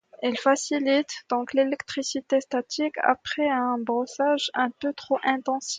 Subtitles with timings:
[0.23, 5.69] Elles facilitent donc l'électricité statique après un brossage un peu trop intensif.